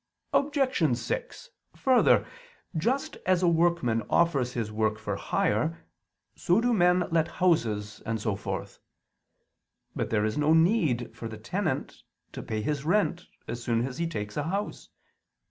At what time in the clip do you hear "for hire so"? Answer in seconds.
4.97-6.59